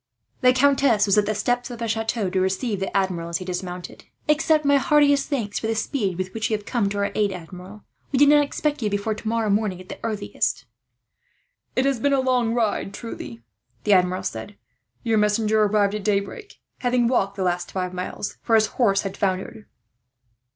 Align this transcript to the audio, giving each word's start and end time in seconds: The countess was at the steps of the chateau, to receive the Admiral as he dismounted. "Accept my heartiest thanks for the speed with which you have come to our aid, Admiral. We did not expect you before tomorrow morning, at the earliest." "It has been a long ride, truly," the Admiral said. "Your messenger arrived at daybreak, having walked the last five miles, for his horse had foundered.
The 0.41 0.51
countess 0.51 1.05
was 1.05 1.15
at 1.19 1.27
the 1.27 1.35
steps 1.35 1.69
of 1.69 1.77
the 1.77 1.87
chateau, 1.87 2.27
to 2.31 2.41
receive 2.41 2.79
the 2.79 2.97
Admiral 2.97 3.29
as 3.29 3.37
he 3.37 3.45
dismounted. 3.45 4.05
"Accept 4.27 4.65
my 4.65 4.77
heartiest 4.77 5.29
thanks 5.29 5.59
for 5.59 5.67
the 5.67 5.75
speed 5.75 6.17
with 6.17 6.33
which 6.33 6.49
you 6.49 6.57
have 6.57 6.65
come 6.65 6.89
to 6.89 6.97
our 6.97 7.11
aid, 7.13 7.31
Admiral. 7.31 7.83
We 8.11 8.17
did 8.17 8.27
not 8.29 8.43
expect 8.43 8.81
you 8.81 8.89
before 8.89 9.13
tomorrow 9.13 9.51
morning, 9.51 9.79
at 9.79 9.89
the 9.89 9.99
earliest." 10.03 10.65
"It 11.75 11.85
has 11.85 11.99
been 11.99 12.13
a 12.13 12.19
long 12.19 12.55
ride, 12.55 12.95
truly," 12.95 13.43
the 13.83 13.93
Admiral 13.93 14.23
said. 14.23 14.55
"Your 15.03 15.19
messenger 15.19 15.61
arrived 15.61 15.93
at 15.93 16.03
daybreak, 16.03 16.59
having 16.79 17.07
walked 17.07 17.35
the 17.35 17.43
last 17.43 17.71
five 17.71 17.93
miles, 17.93 18.39
for 18.41 18.55
his 18.55 18.65
horse 18.81 19.01
had 19.03 19.15
foundered. 19.15 19.67